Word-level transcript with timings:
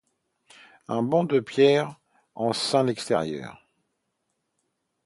Un 0.87 1.03
banc 1.03 1.25
de 1.25 1.39
pierre 1.39 1.99
en 2.33 2.53
ceint 2.53 2.81
l'extérieur. 2.85 3.67